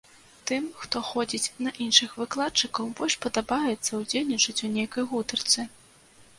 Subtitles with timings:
[0.51, 5.71] Тым, хто ходзіць на іншых выкладчыкаў, больш падабаецца ўдзельнічаць у нейкай гутарцы.